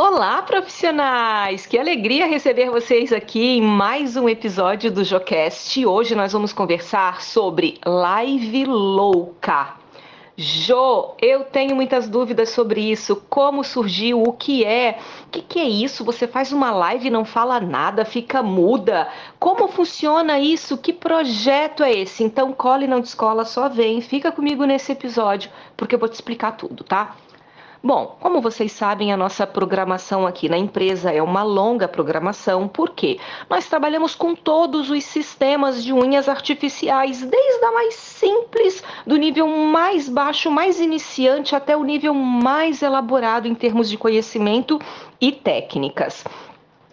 [0.00, 1.66] Olá, profissionais!
[1.66, 5.84] Que alegria receber vocês aqui em mais um episódio do Jocast.
[5.84, 9.74] Hoje nós vamos conversar sobre live louca.
[10.36, 13.16] Jo, eu tenho muitas dúvidas sobre isso.
[13.28, 14.22] Como surgiu?
[14.22, 15.00] O que é?
[15.26, 16.04] O que, que, é isso?
[16.04, 19.08] Você faz uma live e não fala nada, fica muda.
[19.40, 20.78] Como funciona isso?
[20.78, 22.22] Que projeto é esse?
[22.22, 24.00] Então, cole não descola, só vem.
[24.00, 27.16] Fica comigo nesse episódio, porque eu vou te explicar tudo, tá?
[27.82, 33.20] Bom, como vocês sabem, a nossa programação aqui na empresa é uma longa programação, porque
[33.48, 39.46] nós trabalhamos com todos os sistemas de unhas artificiais, desde a mais simples, do nível
[39.46, 44.80] mais baixo, mais iniciante, até o nível mais elaborado em termos de conhecimento
[45.20, 46.24] e técnicas.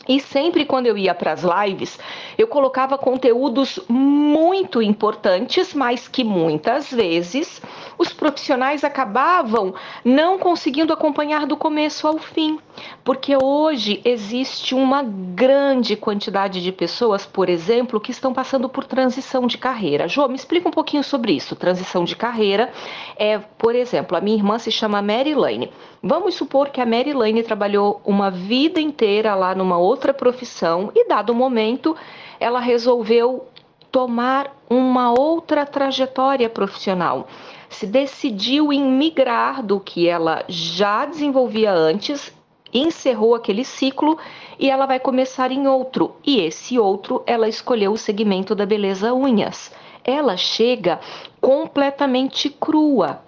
[0.08, 2.00] E sempre quando eu ia para as lives,
[2.38, 7.62] eu colocava conteúdos muito importantes, mas que muitas vezes
[7.98, 9.74] os profissionais acabavam
[10.04, 12.60] não conseguindo acompanhar do começo ao fim,
[13.04, 19.48] porque hoje existe uma grande quantidade de pessoas, por exemplo, que estão passando por transição
[19.48, 20.08] de carreira.
[20.08, 21.56] Jô, me explica um pouquinho sobre isso.
[21.56, 22.72] Transição de carreira
[23.16, 25.72] é, por exemplo, a minha irmã se chama Mary Lane.
[26.04, 31.08] Vamos supor que a Mary Lane trabalhou uma vida inteira lá numa outra profissão e,
[31.08, 31.96] dado o momento,
[32.40, 33.48] ela resolveu
[33.92, 37.28] tomar uma outra trajetória profissional.
[37.70, 42.34] Se decidiu em migrar do que ela já desenvolvia antes,
[42.74, 44.18] encerrou aquele ciclo
[44.60, 46.16] e ela vai começar em outro.
[46.26, 49.72] E esse outro, ela escolheu o segmento da beleza unhas.
[50.04, 51.00] Ela chega
[51.40, 53.22] completamente crua,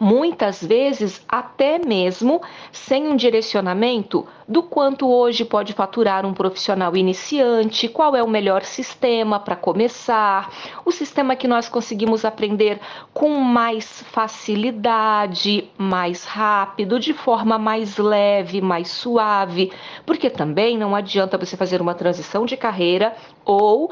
[0.00, 2.42] muitas vezes até mesmo
[2.72, 8.62] sem um direcionamento do quanto hoje pode faturar um profissional iniciante, qual é o melhor
[8.62, 10.50] sistema para começar,
[10.84, 12.80] o sistema que nós conseguimos aprender
[13.12, 19.72] com mais facilidade, mais rápido, de forma mais leve, mais suave,
[20.04, 23.90] porque também não adianta você fazer uma transição de carreira ou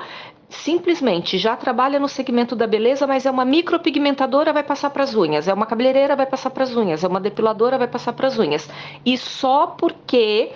[0.55, 5.15] simplesmente já trabalha no segmento da beleza, mas é uma micropigmentadora, vai passar para as
[5.15, 8.27] unhas, é uma cabeleireira, vai passar para as unhas, é uma depiladora, vai passar para
[8.27, 8.69] as unhas.
[9.05, 10.53] E só porque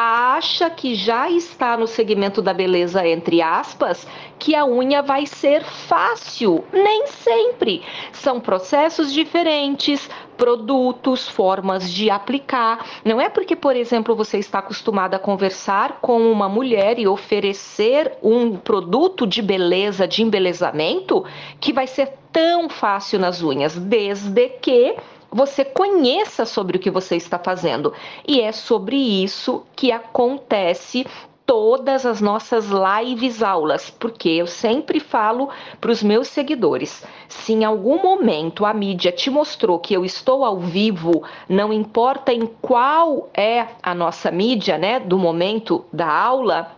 [0.00, 4.06] acha que já está no segmento da beleza, entre aspas,
[4.38, 6.64] que a unha vai ser fácil.
[6.72, 7.82] Nem sempre.
[8.12, 12.86] São processos diferentes, produtos, formas de aplicar.
[13.04, 18.16] Não é porque, por exemplo, você está acostumado a conversar com uma mulher e oferecer
[18.22, 21.24] um produto de beleza, de embelezamento,
[21.60, 24.96] que vai ser tão fácil nas unhas, desde que
[25.30, 27.92] você conheça sobre o que você está fazendo.
[28.26, 31.06] E é sobre isso que acontece
[31.50, 35.48] todas as nossas lives aulas, porque eu sempre falo
[35.80, 40.44] para os meus seguidores: se em algum momento a mídia te mostrou que eu estou
[40.44, 46.70] ao vivo, não importa em qual é a nossa mídia, né, do momento da aula,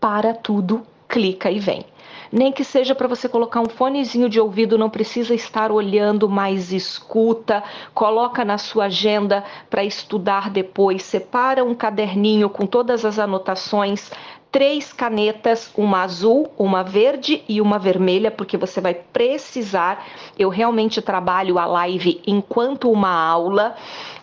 [0.00, 1.84] para tudo, clica e vem
[2.30, 6.72] nem que seja para você colocar um fonezinho de ouvido, não precisa estar olhando, mais
[6.72, 7.62] escuta,
[7.94, 14.10] coloca na sua agenda para estudar depois, separa um caderninho com todas as anotações,
[14.50, 20.06] três canetas, uma azul, uma verde e uma vermelha, porque você vai precisar.
[20.38, 23.76] Eu realmente trabalho a live enquanto uma aula.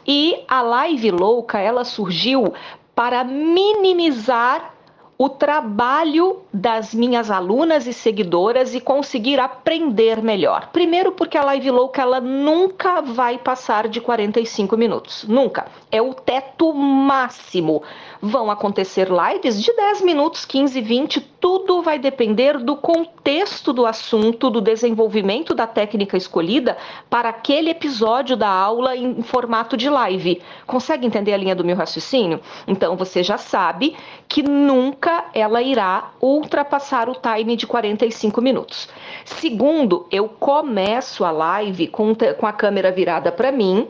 [0.06, 2.54] E a live louca, ela surgiu
[2.96, 4.75] para minimizar
[5.18, 10.70] o trabalho das minhas alunas e seguidoras e conseguir aprender melhor.
[10.74, 15.68] Primeiro porque a live louca ela nunca vai passar de 45 minutos, nunca.
[15.90, 17.82] É o teto máximo.
[18.22, 24.50] Vão acontecer lives de 10 minutos, 15, 20, tudo vai depender do contexto do assunto,
[24.50, 26.76] do desenvolvimento da técnica escolhida
[27.08, 30.42] para aquele episódio da aula em formato de live.
[30.66, 32.42] Consegue entender a linha do meu raciocínio?
[32.68, 33.96] Então você já sabe
[34.28, 38.90] que nunca ela irá ultrapassar o time de 45 minutos.
[39.24, 43.88] Segundo, eu começo a live com, a câmera virada para mim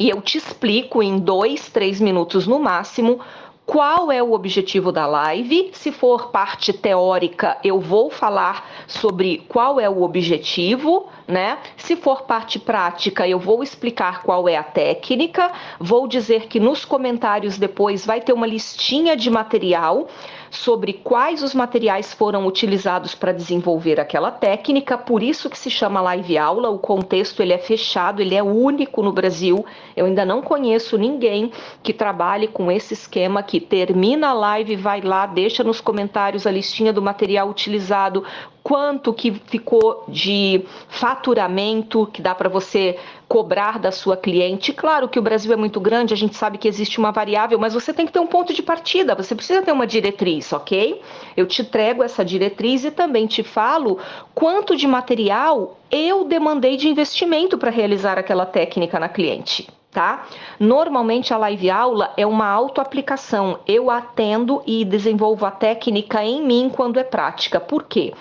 [0.00, 3.20] e eu te explico em dois, três minutos no máximo
[3.68, 5.68] qual é o objetivo da live.
[5.74, 11.58] Se for parte teórica, eu vou falar sobre qual é o objetivo, né?
[11.76, 16.86] Se for parte prática, eu vou explicar qual é a técnica, vou dizer que nos
[16.86, 20.08] comentários depois vai ter uma listinha de material
[20.50, 26.00] sobre quais os materiais foram utilizados para desenvolver aquela técnica, por isso que se chama
[26.00, 29.64] live aula, o contexto ele é fechado, ele é único no Brasil.
[29.96, 31.52] Eu ainda não conheço ninguém
[31.82, 36.50] que trabalhe com esse esquema que termina a live, vai lá, deixa nos comentários a
[36.50, 38.24] listinha do material utilizado,
[38.68, 44.74] quanto que ficou de faturamento que dá para você cobrar da sua cliente.
[44.74, 47.72] Claro que o Brasil é muito grande, a gente sabe que existe uma variável, mas
[47.72, 51.00] você tem que ter um ponto de partida, você precisa ter uma diretriz, ok?
[51.34, 53.98] Eu te entrego essa diretriz e também te falo
[54.34, 60.26] quanto de material eu demandei de investimento para realizar aquela técnica na cliente tá?
[60.60, 63.58] Normalmente a live aula é uma autoaplicação.
[63.66, 67.58] Eu atendo e desenvolvo a técnica em mim quando é prática.
[67.58, 68.12] Por quê?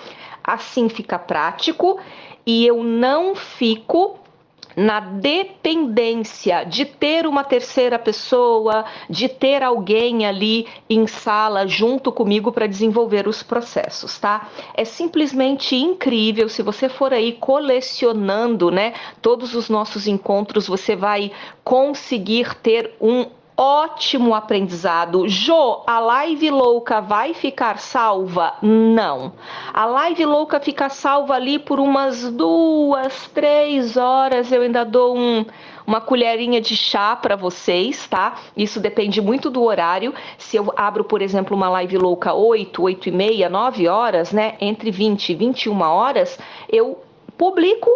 [0.47, 1.99] Assim fica prático
[2.45, 4.17] e eu não fico
[4.77, 12.51] na dependência de ter uma terceira pessoa, de ter alguém ali em sala junto comigo
[12.51, 14.47] para desenvolver os processos, tá?
[14.75, 21.31] É simplesmente incrível se você for aí colecionando, né, todos os nossos encontros, você vai
[21.63, 23.25] conseguir ter um
[23.57, 25.27] ótimo aprendizado.
[25.27, 28.53] Jo, a live louca vai ficar salva?
[28.61, 29.33] Não.
[29.73, 34.51] A live louca fica salva ali por umas duas, três horas.
[34.51, 35.43] Eu ainda dou um,
[35.87, 38.35] uma colherinha de chá para vocês, tá?
[38.55, 40.13] Isso depende muito do horário.
[40.37, 44.55] Se eu abro, por exemplo, uma live louca 8, 8 e meia, 9 horas, né?
[44.61, 46.37] Entre 20 e 21 horas,
[46.69, 47.01] eu
[47.35, 47.89] publico,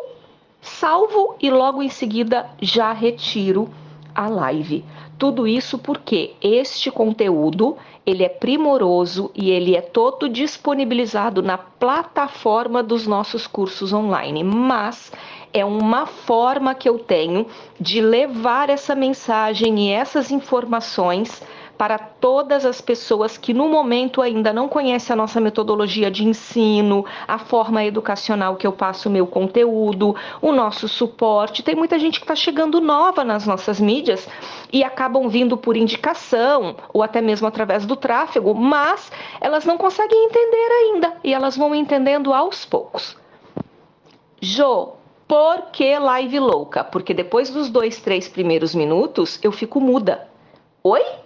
[0.59, 3.69] salvo e logo em seguida já retiro
[4.15, 4.83] a live.
[5.21, 7.77] Tudo isso porque este conteúdo
[8.07, 15.11] ele é primoroso e ele é todo disponibilizado na plataforma dos nossos cursos online, mas
[15.53, 17.45] é uma forma que eu tenho
[17.79, 21.43] de levar essa mensagem e essas informações
[21.81, 27.03] para todas as pessoas que no momento ainda não conhecem a nossa metodologia de ensino,
[27.27, 31.63] a forma educacional que eu passo o meu conteúdo, o nosso suporte.
[31.63, 34.29] Tem muita gente que está chegando nova nas nossas mídias
[34.71, 40.25] e acabam vindo por indicação ou até mesmo através do tráfego, mas elas não conseguem
[40.25, 43.17] entender ainda e elas vão entendendo aos poucos.
[44.39, 44.89] Jo,
[45.27, 46.83] por que live louca?
[46.83, 50.29] Porque depois dos dois, três primeiros minutos eu fico muda.
[50.83, 51.20] Oi?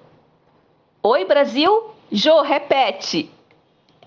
[1.07, 1.91] Oi, Brasil?
[2.11, 3.29] Jô, repete.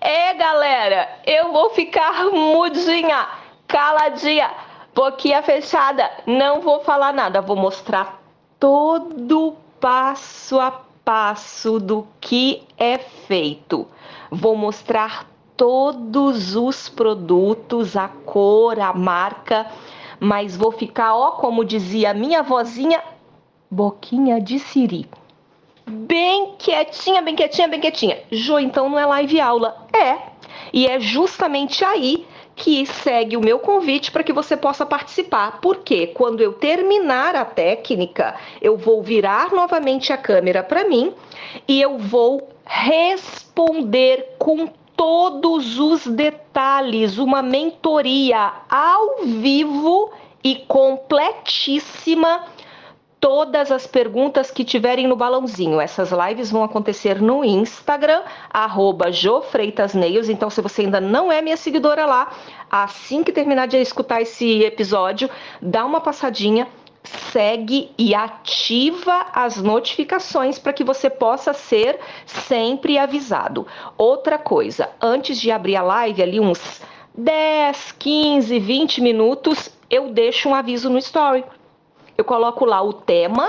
[0.00, 3.25] É, galera, eu vou ficar mudinha,
[3.69, 4.50] caladinha,
[4.93, 8.21] boquinha fechada, não vou falar nada, vou mostrar
[8.59, 10.73] todo passo a
[11.05, 13.87] passo do que é feito.
[14.29, 15.25] Vou mostrar
[15.56, 19.71] todos os produtos, a cor, a marca,
[20.19, 23.00] mas vou ficar, ó, como dizia minha vozinha,
[23.71, 25.09] boquinha de siri
[25.88, 28.19] bem quietinha, bem quietinha, bem quietinha.
[28.31, 29.87] Jo, então não é live aula.
[29.93, 30.19] É.
[30.73, 35.61] E é justamente aí que segue o meu convite para que você possa participar.
[35.61, 41.14] Porque quando eu terminar a técnica, eu vou virar novamente a câmera para mim
[41.67, 50.11] e eu vou responder com todos os detalhes, uma mentoria ao vivo
[50.43, 52.44] e completíssima
[53.20, 55.81] todas as perguntas que tiverem no balãozinho.
[55.81, 60.29] Essas lives vão acontecer no Instagram, arroba jofreitasnails.
[60.29, 62.32] Então, se você ainda não é minha seguidora lá,
[62.70, 65.29] assim que terminar de escutar esse episódio,
[65.61, 66.69] dá uma passadinha,
[67.03, 73.67] segue e ativa as notificações para que você possa ser sempre avisado.
[73.97, 76.82] Outra coisa, antes de abrir a live, ali uns
[77.17, 81.44] 10, 15, 20 minutos, eu deixo um aviso no story
[82.19, 83.49] eu coloco lá o tema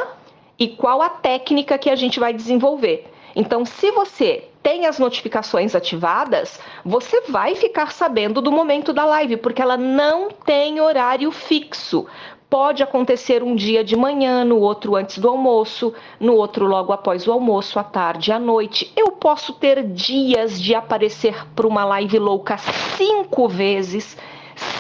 [0.58, 3.12] e qual a técnica que a gente vai desenvolver.
[3.36, 9.38] Então, se você tem as notificações ativadas, você vai ficar sabendo do momento da live,
[9.38, 12.06] porque ela não tem horário fixo.
[12.48, 17.28] Pode acontecer um dia de manhã, no outro antes do almoço, no outro logo após
[17.28, 18.92] o almoço, à tarde, à noite.
[18.96, 24.16] Eu posso ter dias de aparecer para uma live louca cinco vezes,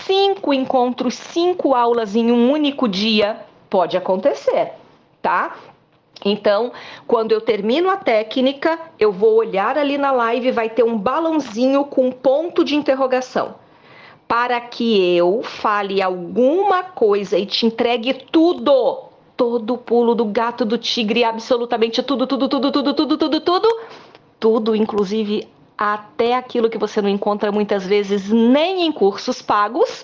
[0.05, 3.48] cinco encontros, cinco aulas em um único dia.
[3.69, 4.73] Pode acontecer,
[5.21, 5.55] tá?
[6.23, 6.71] Então,
[7.07, 11.85] quando eu termino a técnica, eu vou olhar ali na live, vai ter um balãozinho
[11.85, 13.55] com ponto de interrogação.
[14.27, 20.65] Para que eu fale alguma coisa e te entregue tudo, todo o pulo do gato,
[20.65, 23.79] do tigre, absolutamente tudo, tudo, tudo, tudo, tudo, tudo, tudo,
[24.39, 25.47] tudo, inclusive
[25.77, 30.03] até aquilo que você não encontra muitas vezes nem em cursos pagos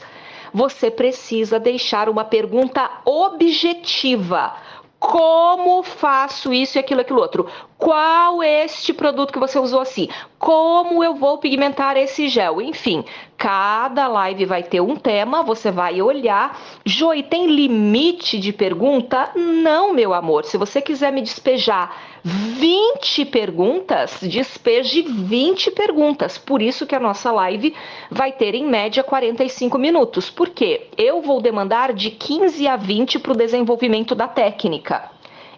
[0.56, 4.56] você precisa deixar uma pergunta objetiva.
[5.00, 7.48] Como faço isso e aquilo, aquilo outro?
[7.78, 10.08] Qual este produto que você usou assim?
[10.40, 12.62] Como eu vou pigmentar esse gel?
[12.62, 13.04] Enfim,
[13.38, 16.58] Cada live vai ter um tema, você vai olhar.
[16.86, 19.30] Joy, tem limite de pergunta?
[19.36, 20.46] Não, meu amor.
[20.46, 26.38] Se você quiser me despejar 20 perguntas, despeje 20 perguntas.
[26.38, 27.76] Por isso que a nossa live
[28.10, 30.30] vai ter em média 45 minutos.
[30.30, 30.88] Por quê?
[30.98, 34.95] Eu vou demandar de 15 a 20 para o desenvolvimento da técnica.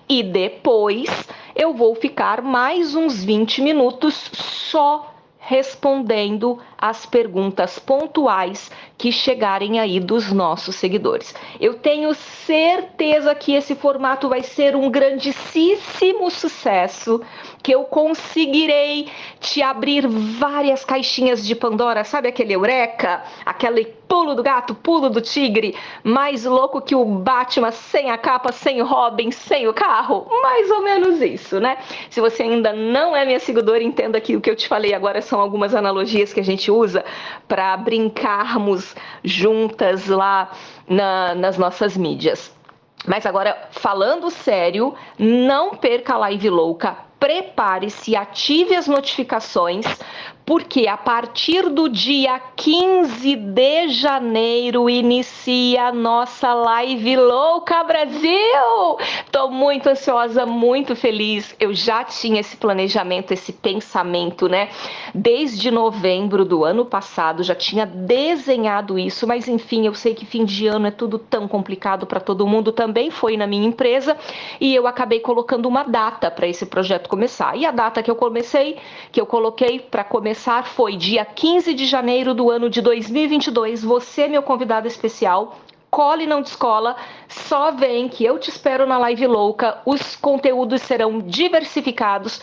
[0.10, 9.12] E depois eu vou ficar mais uns 20 minutos só respondendo as perguntas pontuais que
[9.12, 11.34] chegarem aí dos nossos seguidores.
[11.60, 17.22] Eu tenho certeza que esse formato vai ser um grandíssimo sucesso,
[17.62, 19.08] que eu conseguirei
[19.40, 25.20] te abrir várias caixinhas de Pandora, sabe aquele eureka, aquele pulo do gato, pulo do
[25.20, 30.28] tigre, mais louco que o Batman sem a capa, sem o Robin, sem o carro,
[30.42, 31.78] mais ou menos isso, né?
[32.10, 35.22] Se você ainda não é minha seguidora, entenda que o que eu te falei agora
[35.22, 37.04] são algumas analogias que a gente usa
[37.48, 40.52] para brincarmos juntas lá
[40.88, 42.56] na, nas nossas mídias.
[43.06, 49.86] Mas agora, falando sério, não perca a live louca, prepare-se, ative as notificações,
[50.48, 58.98] porque a partir do dia 15 de janeiro inicia a nossa live louca Brasil.
[59.30, 61.54] Tô muito ansiosa, muito feliz.
[61.60, 64.70] Eu já tinha esse planejamento, esse pensamento, né?
[65.14, 70.46] Desde novembro do ano passado já tinha desenhado isso, mas enfim, eu sei que fim
[70.46, 74.16] de ano é tudo tão complicado para todo mundo, também foi na minha empresa,
[74.62, 77.58] e eu acabei colocando uma data para esse projeto começar.
[77.58, 78.78] E a data que eu comecei,
[79.12, 83.84] que eu coloquei para começar começar foi dia 15 de janeiro do ano de 2022.
[83.84, 85.58] Você, meu convidado especial,
[85.90, 86.96] cole não descola,
[87.28, 89.82] só vem que eu te espero na live louca.
[89.84, 92.40] Os conteúdos serão diversificados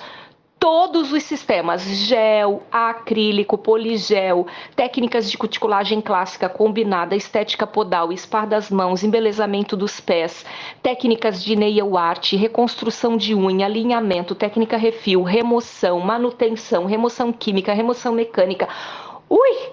[0.64, 8.70] todos os sistemas, gel, acrílico, poligel, técnicas de cuticulagem clássica combinada, estética podal, espar das
[8.70, 10.42] mãos, embelezamento dos pés,
[10.82, 18.14] técnicas de nail art, reconstrução de unha, alinhamento, técnica refil, remoção, manutenção, remoção química, remoção
[18.14, 18.66] mecânica.
[19.28, 19.68] Ui,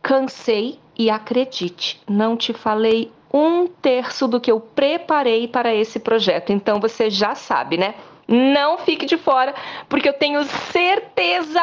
[0.00, 6.52] cansei e acredite, não te falei um terço do que eu preparei para esse projeto,
[6.52, 7.96] então você já sabe, né?
[8.28, 9.54] Não fique de fora,
[9.88, 11.62] porque eu tenho certeza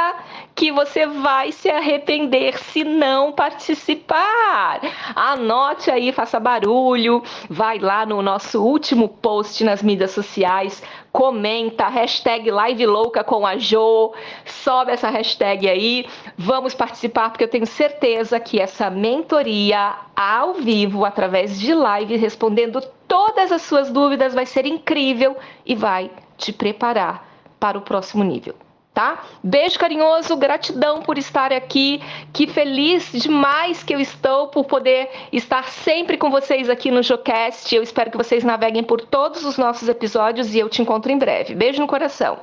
[0.55, 4.79] que você vai se arrepender se não participar.
[5.13, 12.49] Anote aí, faça barulho, vai lá no nosso último post nas mídias sociais, comenta, hashtag
[12.49, 14.13] live louca com a Jo,
[14.45, 16.05] sobe essa hashtag aí,
[16.37, 22.81] vamos participar, porque eu tenho certeza que essa mentoria ao vivo, através de live, respondendo
[23.05, 26.09] todas as suas dúvidas, vai ser incrível e vai
[26.43, 27.27] te preparar
[27.59, 28.55] para o próximo nível.
[28.93, 29.23] Tá?
[29.43, 31.99] Beijo carinhoso, gratidão por estar aqui.
[32.31, 37.73] Que feliz demais que eu estou por poder estar sempre com vocês aqui no Jocast.
[37.73, 41.17] Eu espero que vocês naveguem por todos os nossos episódios e eu te encontro em
[41.17, 41.55] breve.
[41.55, 42.37] Beijo no coração.